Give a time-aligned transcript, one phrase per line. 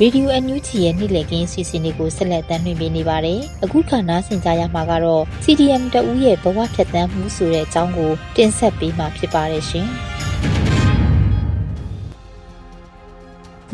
[0.00, 9.88] ရေဒီယိုအန်ယူဂျီရဲ့နေ့လည်ခင်းစီစဉ်လေးကိုဆက်လက်တင်ပြနေပါတယ်။အခုခါနားဆင်ကြရမှာကတော့ CDM တဦးရဲ့ဘဝဖြတ်သန်းမှုဆိုတဲ့အကြောင်းကိုတင်ဆက်ပေးမှာဖြစ်ပါတယ်ရှင်။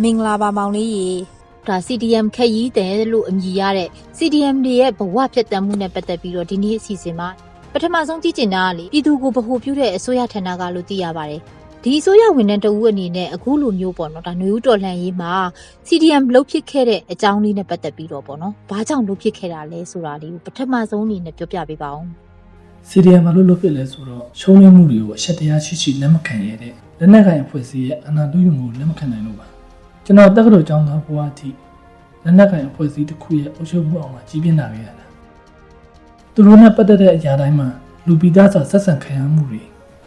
[0.03, 1.09] မင်္ဂလာပါမောင်လေးရေ
[1.69, 7.29] ဒါ CDM ခက်ရီးတယ်လို့အမည်ရတဲ့ CDM တွေရဲ့ဘဝဖြတ်သန်းမှုနဲ့ပတ်သက်ပြီးတော့ဒီနေ့အစီအစဉ်မှာ
[7.73, 11.43] ပထမဆုံးကြည့်ကျင်တာကလေပြည်သူကိုဗဟုပြုတဲ့အစိုးရဌာနကလို့သိရပါတယ်
[11.85, 15.33] ဒီအစိုးရဝန်ထမ်းတဦးအနေနဲ့အခုလိုမျိုးပေါ့နော်ဒါຫນွေဦးတော်လှန်ရေးမှာ
[15.89, 22.09] CDM လှုပ်ဖြစ်ခဲ့တဲ့အကြောင်းလေးနဲ့ပတ်သက်ပြီးတော့ပေါ့နော်ဘာကြောင့်လှုပ်ဖြစ်ခဲ့တာလဲဆိုတာလေးကိုပထမဆုံးအနေနဲ့ပြောပြပေးပါအောင်
[22.91, 29.47] CDM ဘာလို့လုပ်ဖြစ်လဲဆိုတော့ရှုံးနိမ့်မှုတွေကိုအချက်တရားရှိရှိလက်မခံရတဲ့လက်နက်ကိုင်အဖွဲ့အစည်းရဲ့အနာတူးယူမှုကိုလက်မခံနိုင်လို့ပါ
[30.05, 31.49] ကျွန်တော်တက္ကသိုလ်ကျောင်းသားဘဝအထိ
[32.25, 35.05] လက်နက်ကိုင်အဖွဲ့အစည်းတစ်ခုရဲ့အုပ်ချုပ်မှုအောင်မှာကြီးပြင်းလာခဲ့ရတာ
[36.35, 37.69] သူတို့နဲ့ပတ်သက်တဲ့အရာတိုင်းမှာ
[38.07, 39.63] လူပိသားစာဆက်ဆံခံရမှုတွေ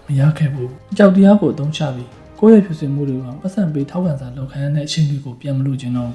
[0.08, 6.12] မရခဲ့ဘူးအကြောက်တရားကိုအသုံးချပြီးကိုယ့်ရဲ့ဖြစ်စဉ်မှုတွေကပတ်စံပေးထောက်ခံစာလောက်ခံရတဲ့အချိန်တွေကိုပြန်မလို့ခြင်းတော့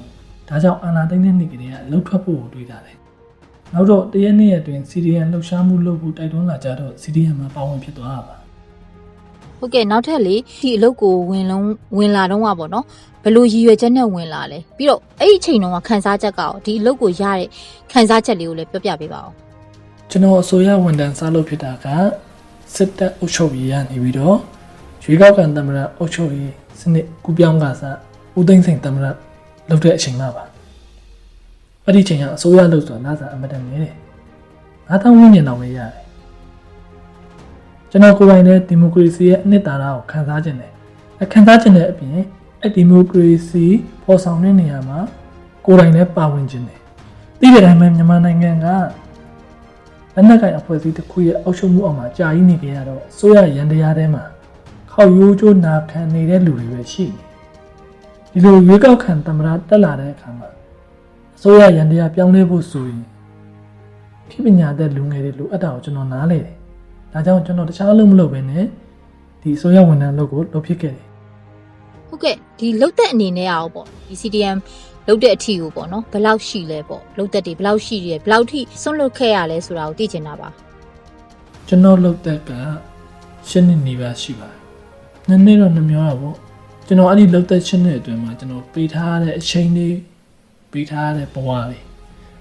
[0.49, 2.97] ဒါကြောင့်အာနာသိမ့်တဲ့နေ့ကလေးကလှုပ်ထွက်ဖို့ကိုတွေးတာတယ်
[3.73, 8.37] နောက်တော့တရက်နေ့ရက်တွင် CDN လှုပ်ရှားမှုလုပ်ဖို့တိုက်တွန်းလာကြတော့ CDN မှာပါဝင်ဖြစ်သွားတာပါ
[9.59, 11.65] ဟုတ်ကဲ့နောက်ထပ်လေဒီအလုပ်ကိုဝင်လုံး
[11.97, 12.85] ဝင်လာတော့ကပေါ့နော်
[13.23, 17.47] ဘယ်လိုရည်ရွယ်ချက်နဲ့ဝင်လာလဲပြီးတော့အဲ့ဒီအချိန်တုန်းကခန်းစားချက်ကရောဒီအလုပ်ကိုရတဲ့
[17.91, 19.31] ခန်းစားချက်လေးကိုလည်းပြောပြပေးပါဦး
[20.09, 21.87] ကျွန်တော်အစိုးရဝန်ထမ်းစားလုပ်ဖြစ်တာက
[22.75, 24.37] စစ်တပ်အုပ်ချုပ်ရေးရနေပြီးတော့
[25.03, 27.97] ရွေးကောက်ခံသမ္မတအုပ်ချုပ်ရေးစနစ်ကူပြောင်းကစား
[28.37, 29.05] ဦးသိန်းစိန်သမ္မတ
[29.69, 30.43] လုပ်တဲ့အချိန်မှပါ
[31.85, 33.95] အဲ့ဒီအချိန်ကအစိုးရလုပ်ဆိုတာနားစာအမတန်နေတယ်
[34.87, 35.93] ငါးတောင်းဝင်းညင်တော်ပဲရတယ်
[37.89, 40.71] ကျွန်တော်ကိုယ်ပိုင်တဲ့ဒီမိုကရေစီရဲ့အနှစ်သာရကိုခံစားခြင်းတယ်
[41.23, 42.11] အခံစားခြင်းတဲ့အပြင်
[42.61, 43.65] အဲ့ဒီမိုကရေစီ
[44.03, 44.99] ပေါ်ဆောင်တဲ့နေရာမှာ
[45.65, 46.79] ကိုယ်တိုင်လည်းပါဝင်ခြင်းတယ်
[47.39, 48.67] သိတဲ့အတိုင်းပဲမြန်မာနိုင်ငံက
[50.19, 54.23] လက်နက်ကိုင်အဖွဲ့အစည်းတစ်ခုရဲ့အောက်ရှုံးမှုအောက်မှာကြာကြီးနေကြရတော့အစိုးရရန်တရားထဲမှာ
[54.91, 57.05] ခောက်ရိုးကျိုးနာခံနေတဲ့လူတွေပဲရှိ
[58.31, 60.49] နေဒီလိုရွေးကောက်ခံသမ္မတတက်လာတဲ့အခါမှာ
[61.37, 63.01] အစိုးရရန်တရားပြောင်းလဲဖို့ဆိုရင်
[64.29, 66.55] ဖြစ်ပညာတဲ့လူငယ်တွေလိုအပ်တာကိုကျွန်တော်နားလေတယ်။
[67.13, 68.65] ဒါကြောင့်ကျွန်တော်တခြားအလုပ်မလုပ်ဘဲနဲ့
[69.41, 71.07] ဒီအစိုးရဝန်ထမ်းလုပ်ကိုလုပ်ဖြစ်ခဲ့တယ်
[72.07, 74.57] ဟုတ်ကဲ့ဒီလုတ်သက်အနေနဲ့ရောပေါ့ဒီ CDM
[75.09, 80.49] လုတ်တဲ့အထီကိုပေါ့နော်ဘယ်လောက်ရှိလဲပေါ့လုတ်သက်တွေဘယ်လောက်ရှိရဲဘယ်လောက်ထိဆွန့်လွတ်ခဲ့ရလဲဆိုတာကိုသိချင်တာပါ။
[81.67, 82.51] ကျွန်တော်လုပ်တဲ့က
[83.49, 84.59] ရှင်းနေနေပါရှိပါတယ်။
[85.29, 86.35] နည်းနည်းတော့နှမျောတာပေါ့။
[86.87, 89.89] ကျွန်တော်အဲ့ဒီလုပ်တဲ့ရှင်းတဲ့အတွင်းမှာကျွန်တော်ပေးထားတဲ့အချိန်တွေ
[90.71, 91.79] ပေးထားတဲ့ဘဝတွေ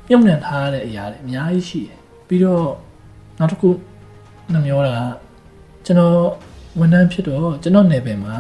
[0.07, 1.99] ပြုံးနှံထားတဲ့အရာတွေအများကြီးရှိတယ်။
[2.29, 2.67] ပြီးတော့
[3.39, 3.71] နောက်တစ်ခု
[4.53, 5.03] နှမျောတာက
[5.87, 6.19] ကျွန်တော်
[6.79, 8.37] ဝန်ထမ်းဖြစ်တော့ကျွန်တော်နယ်ပယ်မှာ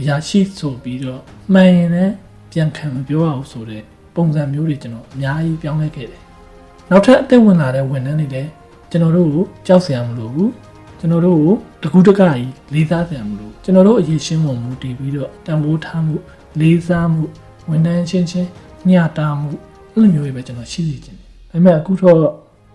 [0.00, 1.20] အရာရှိဆိုပြီးတော့
[1.54, 2.14] မှန်ရင်လည်း
[2.52, 3.82] ပြန်ခံမပြောရအောင်ဆိုတဲ့
[4.14, 6.22] ပုံစံမျိုးတွေကျွန်တော်အများကြီးပြောင်းလဲခဲ့တယ်။
[6.90, 8.50] နောက်ထပ်အသက်ဝင်လာတဲ့ဝန်ထမ်းတွေလည်း
[8.90, 10.48] ကျွန်တော်တို့ကိုကြောက်စရာမလိုဘူး။
[10.98, 16.14] ကျွန်တော်တို့ကိုတကူးတကကြီးလေးစားစရာမလိုဘူးကျွန်တော်တို့အရေးရှင်းပုံမူတည်ပြီးတော့တန်ဖိုးထားမှု
[16.60, 17.22] လေးစားမှု
[17.70, 18.48] ဝန်ထမ်းချင်းချင်း
[18.88, 19.50] ညှတာမှု
[19.92, 22.20] အဲ့လိုမျိုးတွေပဲကျွန်တော်ရှိနေခြင်းတယ်။ဒါပေမဲ့အခုတော့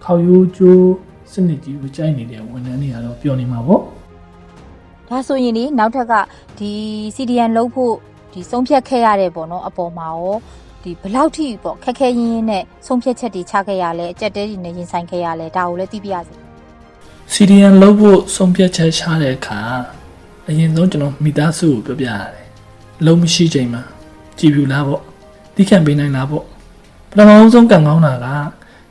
[0.03, 0.90] ခေါရိုးကျိုး
[1.31, 3.81] စနစ်ကြီးကိုကြိုက်နေတဲ့ဝန်ထမ်းတွေကတော့ပြောနေမှာပေါ့။
[5.09, 6.14] ဒါဆိုရင်ဒီနောက်ထပ်က
[6.58, 6.72] ဒီ
[7.16, 7.94] CDN လုပ်ဖို့
[8.35, 10.35] ဒီဆုံးဖြတ်ခဲ့ရတဲ့ပေါ့နော်အပေါ်မှာရော
[10.84, 16.35] ဒီဘယ်လောက်ထိပေါ့ခက်ခဲရင်းရင်းနဲ့ဆုံးဖြတ်ချက်တွေချခဲ့ရလဲအကြက်တဲတွေနဲ့ရင်ဆိုင်ခဲ့ရလဲဒါကိုလည်းသိပြရစေ
[17.34, 19.59] CDN လုပ်ဖို့ဆုံးဖြတ်ချက်ချတဲ့အခါ
[20.47, 22.46] အရင်ဆုံးကျွန်တော်မိသားစုကိုပြောပြရတယ်။
[23.06, 23.84] လုံးမရှိချိန်မှာ
[24.40, 25.02] ကြည်ပြူလားပေါ့။
[25.56, 26.44] တိခံပေးနိုင်လားပေါ့။
[27.09, 28.28] ပထမဆုံးကံကောင်းတာက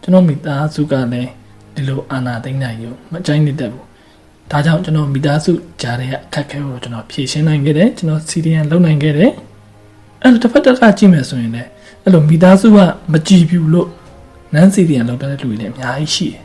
[0.03, 1.31] ကျွန်တော်မိသားစုကလည်း
[1.75, 3.84] ဒီလိုအာနာသိမ့်နိုင်ရုံမကြိုက်နေတတ်ဘူး။
[4.50, 9.31] ဒါကြောင့်ကျွန်တော်မိသားစုကြားတဲ့အခက်အခဲကိုကျွန်တော်ဖြေရှင်းနိုင်ခဲ့တယ်။ကျွန်တော် CDN လုပ်နိုင်ခဲ့တယ်။
[10.22, 11.69] အဲ့လိုတစ်ဖက်တစ်ခါကြည့်မယ်ဆိုရင်လည်း
[12.03, 12.78] အဲ့လိုမိသားစုက
[13.12, 13.88] မကြည်ပြူလို့
[14.55, 16.44] နန်း CDN လုပ်တဲ့လူတွေလည်းအများကြီးရှိတယ်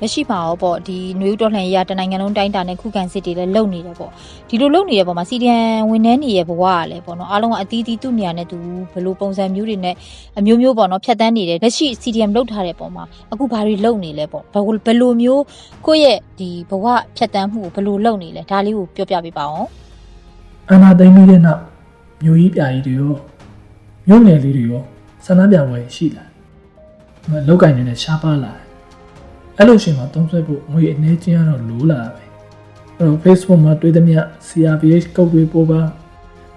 [0.00, 4.10] လက်ရှိမှာရောပေါ့ဒီຫນွေဦးတော်လှန်ရေးကတနိုင်ငံလုံးတိုင်းတာနဲ့ခုခံစစ်တွေလည်းလုပ်နေတယ်ပေါ့
[4.48, 8.58] ဒီလိုလုပ်နေတဲ့ပုံမှာ CDN ဝန်ထမ်းတွေရဲ့ဘဝကလည်းပေါ့နော်အားလုံးကအသီးသီးသူ့နေရာနဲ့သူ
[8.92, 9.94] ဘယ်လိုပုံစံမျိုးတွေနဲ့
[10.38, 15.42] အမျိုးမျိုးပေါ့နော်ဖြတ်တန်းနေတယ်လက်ရှိ CDM လုပ်ထားတဲ့ပုံမှာအခုဘာတွေလုပ်နေလဲပေါ့ဘယ်လိုဘယ်လိုမျိုး
[15.86, 16.86] ကိုယ့်ရဲ့ဒီဘဝ
[17.16, 19.68] ဖြတ်တန်းမှုကိုဘယ်လိုလုပ်နေလဲဒါလေးကိုပြောပြပေးပါအောင်
[20.70, 21.60] အာနာသိမ့်ပြီးတဲ့နောက်
[22.24, 23.14] မျိုးကြီးပြာကြီးတွေရော
[24.08, 24.82] မျိုးငယ်လေးတွေရော
[25.24, 26.30] ဆန္ဒပြပွဲရှိလာတယ်။
[27.30, 28.66] မလောက်ကင်နေတဲ့ရှားပါလာတယ်။
[29.60, 32.24] အဲ့လိုရှင်မှာတုံးဆွဲဖို့ငွေအနေချင်းကတော့လိုးလာပဲ။
[32.96, 35.80] အဲ့တော့ Facebook မှာတွေ့သမျှ CRPH ကုတ်တွေပို့ပါ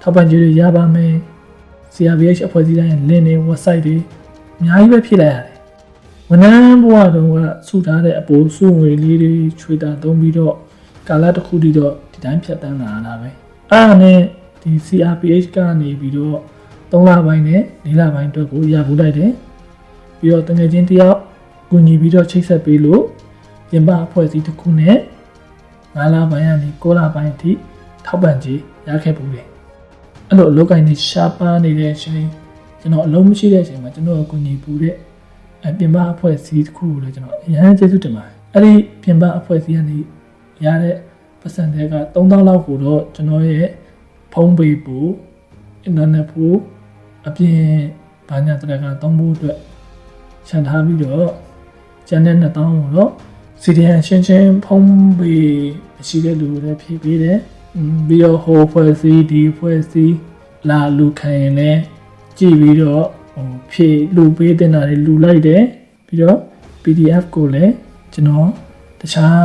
[0.01, 1.13] ထောက်ပံ့ကြေးတွေရပါမယ်။
[1.93, 3.95] CRPH အဖွဲ့အစည်းတိုင်းရဲ့ link တွေ website တွေ
[4.59, 5.57] အများကြီးပဲဖြည့်လိုက်ရတယ်။
[6.29, 10.55] ဝန်ထမ်းဘဝတုန်းကစုထားတဲ့အပိုးစုငွေလေးတွေချွေတာသုံးပြီးတော့
[11.07, 13.29] ကာလတစ်ခုတည်းတော့ဒီတိုင်းဖြတ်တန်းလာတာပဲ။
[13.71, 14.19] အဲ့ဒါနဲ့
[14.61, 16.37] ဒီ CRPH ကနေပြီးတော့
[16.91, 19.31] 3လပိုင်းနဲ့4လပိုင်းအတွက်ကိုရဘူးလိုက်တယ်။
[20.19, 21.19] ပြီးတော့တငယ်ချင်းတယောက်
[21.73, 23.03] ကူညီပြီးတော့ချိတ်ဆက်ပေးလို့
[23.69, 24.97] ပြင်ပအဖွဲ့အစည်းတစ်ခုနဲ့
[25.95, 27.51] 9လပိုင်းကနေ9လပိုင်းအထိ
[28.05, 29.45] ထောက်ပံ့ကြေးရခဲ့ပူတယ်။
[30.29, 32.27] အဲ့လိုအလုပ်ကိုင်းနေရှားပါနေတဲ့အချိန်
[32.81, 34.95] ကျွန်တော်အလုံးမရှိတဲ့အချိန်မှာကျွန်တော်ကိုညီပူတဲ့
[35.63, 38.73] အပြင်ပအဖွဲ့အစည်းတစ်ခုကိုလည်းကျွန်တော်အရန်ကျေးဇူးတင်ပါတယ်အဲ့ဒီ
[39.03, 39.97] ပြင်ပအဖွဲ့အစည်းကနေ
[40.65, 40.95] ရတဲ့
[41.41, 43.67] ပတ်စံတွေက3000လောက်ကိုတော့ကျွန်တော်ရဲ့
[44.33, 44.97] ဖုန်းပေပူ
[45.83, 46.45] အင်တာနက်ပူ
[47.27, 47.61] အပြင်
[48.29, 49.57] ဘာညာတရကသုံးဖို့အတွက်
[50.47, 51.29] ခြံထားပြီးတော့
[52.07, 53.11] ကျန်တဲ့2000ကိုတော့
[53.63, 55.47] CDN ရှင်းရှင်းဖုံးပေး
[56.07, 57.37] ရှိတဲ့လူတွေဖြည့်ပေးတယ်။
[58.07, 60.15] ပြီးတော့ဟိုဖွဲ့စည်းဒီဖွဲ့စည်း
[60.69, 61.79] လာလူခံရင်လည်း
[62.37, 65.61] ကြည့်ပြီးတော့ဟိုဖြည့်လူပေးတင်တာတွေလူလိုက်တယ်။
[66.07, 66.37] ပြီးတော့
[66.83, 67.73] PDF ကိုလည်း
[68.13, 68.49] ကျွန်တော်
[68.99, 69.39] တခြား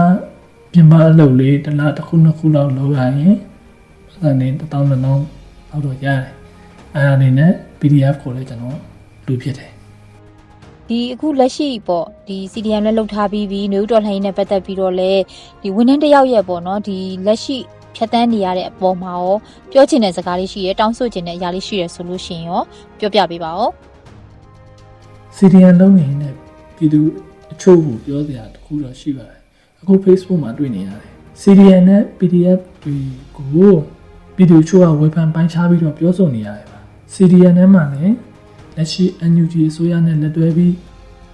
[0.72, 3.36] ပြင်ပအလုပ်လေးတစ်လားတစ်ခုနှစ်ခုလောက်လုပ်ရရင်အဲ့
[4.22, 6.22] ဒါနဲ့1000 2000လောက်တော့ရတယ်။
[6.94, 8.78] အဲ့ဒါနေနဲ့ PDF ကိုလည်းကျွန်တော်
[9.26, 9.77] လူဖြစ်တယ်
[10.88, 15.22] ဒီအခုလက်ရှိပေါ့ဒီ CDM လည်းလောက်ထားပြီးပြီးနေဦးတော်လှန်ရေးနဲ့ပတ်သက်ပြီးတော့လည်း
[15.62, 17.56] ဒီဝန်ထမ်းတစ်ယောက်ရဲ့ပေါ့နော်ဒီလက်ရှိ
[17.96, 19.34] ဖြတ်တန်းနေရတဲ့အပေါ်မှာရော
[19.72, 22.62] ပြောချင်တဲ့စကားလေးရှိရတောင်းဆိုချင်တဲ့အရာလေးရှိရဆိုလို့ရှိရင်ရော
[22.98, 23.68] ပြောပြပေးပါဦး
[25.36, 26.34] CDN လုံးနေနဲ့
[26.76, 27.00] ပြည်သူ
[27.52, 29.40] အချို့ကိုပြောစရာတခုတော့ရှိပါတယ်
[29.80, 31.12] အခု Facebook မှာတွေ့နေရတယ်
[31.42, 32.96] CDN နဲ့ PDF တွေ
[33.36, 33.72] ကို
[34.36, 36.78] ပြည်သူအချို့ကဝေဖန်ပိုင်းခြားပြီးတော့ပြောဆိုနေရတယ်ပါ
[37.14, 38.14] CDN ထဲမှာလည်း
[38.78, 40.74] လက်ရှိ NUG အစိုးရနဲ့လက်တွဲပြီး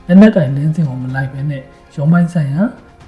[0.06, 1.62] လက်နက်ကင်လင်းစင်ကိုမလိုက်ဘဲနဲ့
[1.94, 2.62] ရုံးပိုင်းဆိုင်ရာ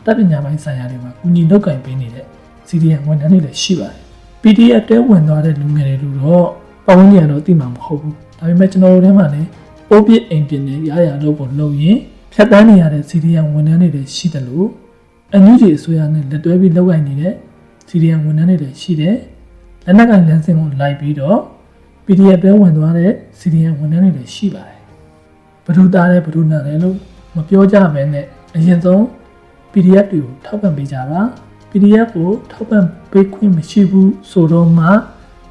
[0.05, 2.27] တပ်ပညာပိုင်းဆိုင်ရာတွေမှာကူညီလုပ်ကင်ပေးနေတဲ့
[2.69, 4.03] CDN ဝန်ထမ်းတွေလည်းရှိပါတယ်
[4.43, 6.49] PDF တဲဝင်သွားတဲ့လူငယ်တွေလို့တော့
[6.87, 9.49] ပတ်ဝန်းကျင်ကတော့သိမှာမဟုတ်ဘူးဒါပေမဲ့ကျွန်တော်တို့ထဲမှာလည်း
[9.89, 11.99] ပိုးပြစ်အိမ်ပြင်းနဲ့ရရလို့ကိုလုပ်ရင်
[12.33, 14.69] ဖြတ်တန်းနေရတဲ့ CDN ဝန်ထမ်းတွေလည်းရှိတယ်လို့
[15.33, 17.35] အန်ယူဂျီအစိုးရနဲ့လက်တွဲပြီးလုပ်ကိုင်နေတဲ့
[17.89, 19.17] CDN ဝန်ထမ်းတွေလည်းရှိတယ်
[19.85, 21.39] လက်နက်ကင်လမ်းစဉ်ကိုလိုက်ပြီးတော့
[22.07, 24.81] PDF ပဲဝင်သွားတဲ့ CDN ဝန်ထမ်းတွေလည်းရှိပါတယ်
[25.67, 26.97] ဘဒုသားလဲဘဒုနာလဲလို့
[27.37, 28.25] မပြောကြဘဲနဲ့
[28.57, 29.01] အရင်ဆုံး
[29.73, 31.21] PDF တွေကိုထောက်ပံ့ပေးကြပါ
[31.71, 34.87] PDF ကိုထောက်ပံ့ပေးခွင့်မရှိဘူးဆိုတော့မှ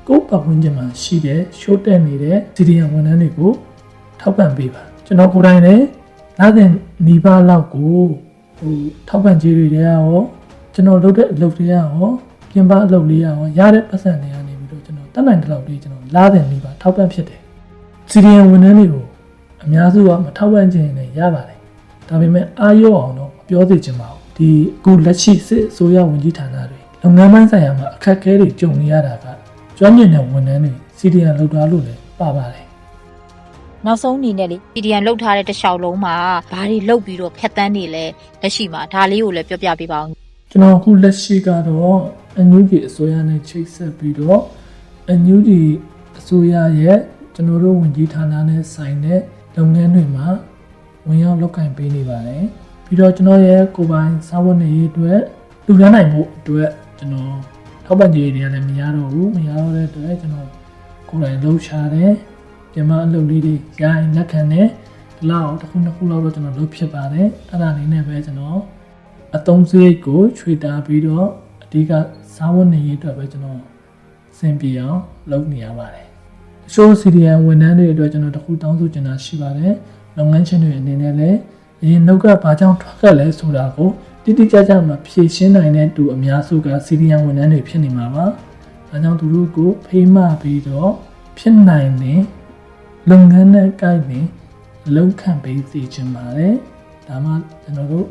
[0.07, 3.51] ကိုယ့်ပတ်ဝန်းကျင်မှာရှိတဲ့ရှိုးတက်နေတဲ့ CDN ဝန်ထမ်းတွေကို
[4.21, 5.85] ထောက်ပံ့ပေးပါကျွန်တော်ကိုယ်တိုင်လည်း
[6.39, 6.69] လာတဲ့
[7.07, 7.97] နီးပါးလောက်ကို
[8.57, 8.73] ဟို
[9.07, 10.05] ထောက်ပံ့ကြေးတွေရော
[10.73, 11.87] ကျွန်တော်လုပ်တဲ့အလုပ်တွေရော
[12.49, 17.41] ပြင်ပအလုပ်လေးရောရတဲ့ပတ်စံတွေကနေပြီးတော့ကျွန်တော်တက်နိုင်တဲ့လောက်လေးကျွန်တော် လာတဲ့နီးပါးထောက်ပံ့ဖြစ်တယ်
[18.11, 19.05] CDN ဝန်ထမ်းတွေကို
[19.63, 21.59] အများစုကမထောက်ပံ့ခြင်းနဲ့ရပါတယ်
[22.09, 29.25] ဒါပေမဲ့အားရောအောင်တော့မပြောသေးချင်ပါဘူးဒီအခုလက်ရှိစစ်အစိုးရဝန်ကြီးဌာနတွေလုပ်ငန်းပိုင်းဆိုင်ရာမှာအခက်အခဲတွေကြုံနေရတာက
[29.77, 32.65] ကျွမ်းကျင်တဲ့ဝန်ထမ်းတွေ CDN လောက်သွားလို့လည်းပါပါတယ်
[33.85, 36.15] နောက်ဆုံးအနေနဲ့လေ CDM လောက်ထားတဲ့တစ်လျှောက်လုံးမှာ
[36.51, 38.05] ဘာတွေလောက်ပြီးတော့ဖြတ်တန်းနေလဲ
[38.41, 40.07] လက်ရှိမှာဒါလေးကိုလည်းပြောပြပေးပါဦး
[40.51, 41.99] ကျွန်တော်အခုလက်ရှိကတော့
[42.35, 44.41] အန်ယူဂျီအစိုးရနဲ့ချိတ်ဆက်ပြီးတော့
[45.09, 45.59] အန်ယူဂျီ
[45.91, 45.94] အ
[46.27, 46.99] စိုးရရဲ့
[47.35, 49.19] ကျွန်တော်တို့ဝန်ကြီးဌာနနဲ့ဆိုင်တဲ့
[49.55, 50.27] လုပ်ငန်းတွေမှာ
[51.07, 52.43] ဝင်ရောက်လုပ်ကင်ပေးနေပါတယ်
[52.85, 55.19] ပြီးတော့ကျွန်တော်ရဲ့ကိုယ်ပိုင်စာဝတ်နေရေးအတွက်
[55.65, 57.35] လူရမ်းနိုင်မှုအတွက်ကျွန်တော်
[57.85, 60.49] ထောက်ပံ့ကြေးတွေကလည်းမရတော့ဘူးမရတော့တဲ့အတွက်ကျွန်တော်
[61.09, 62.11] ကိုယ်တိုင်လှုပ်ရှားတယ်
[62.71, 64.67] ပြန်မအလုပ်လေးတွေရိုင်းလက်ခံတယ်
[65.17, 68.59] ဒီလောက်တစ်ခုနှစ်ခုလောက်တော့ကျွန်တော်လုပ်ဖြစ်ပါတယ်အဲ့ဒါလေးနဲ့ပဲကျွန်တော်
[69.35, 71.27] အသုံးစရိတ်ကိုခြွေတာပြီးတော့
[71.63, 71.91] အဓိက
[72.35, 73.61] စားဝတ်နေရေးအတွက်ပဲကျွန်တော်
[74.37, 74.99] စင်ပြေအောင်
[75.31, 76.07] လုပ်နေရပါတယ်။
[76.65, 79.73] တချို့ CDN ဝန်ထမ်းတွေအတွက်ကျွန်တော်တခုတောင်းဆိုချင်တာရှိပါတယ်။
[80.17, 81.37] လုပ်ငန်းရှင်တွေအနေနဲ့လည်း
[81.81, 83.89] အရင်နှုတ်ကဘာကြောင့်ထွက်ခဲ့လဲဆိုတာကို
[84.23, 88.25] တိတိကျကျမှဖြေရှင်းနိုင်တဲ့သူအများစုက CDN ဝန်ထမ်းတွေဖြစ်နေမှာပါ။
[88.89, 90.91] ဒါကြောင့်သူတို့ကိုဖေးမပြီးတော့
[91.37, 92.21] ဖြစ်နိုင်တဲ့
[93.09, 94.19] လုပ်ငန်းနဲ့ကိုက်နေ
[94.95, 96.53] လုံခံပေးစီချင်ပါတယ်။
[97.07, 97.31] ဒါမှ
[97.63, 98.07] ကျွန်တော်တို့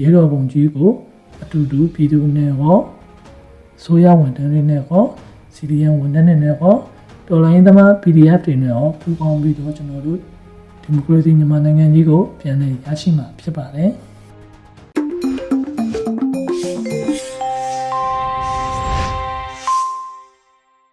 [0.00, 0.90] ရေတော်ပုံကြီးကို
[1.42, 2.78] အတူတူပြည်သူနဲ့ဟော
[3.84, 5.02] ဆိုရဝန်ထမ်းတွေနဲ့ဟော
[5.54, 6.74] CDN ဝန်ထမ်းတွေနဲ့ဟော
[7.30, 10.18] တော်လိုင်းသမား PDF တွေနဲ့ဟောပူးပေါင်းပြီးတော့ကျွန်တော်တို့
[10.82, 13.90] ဒီမိုကရေစီမြန်မာနိုင်ငံကြီးကိုပြန်လည်ရရှိမှာဖြစ်ပါတယ်။